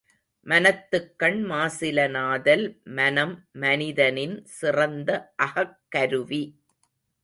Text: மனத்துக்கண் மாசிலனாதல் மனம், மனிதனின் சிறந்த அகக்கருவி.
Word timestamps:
மனத்துக்கண் 0.45 1.37
மாசிலனாதல் 1.49 2.65
மனம், 2.97 3.35
மனிதனின் 3.59 4.35
சிறந்த 4.57 5.09
அகக்கருவி. 5.37 6.43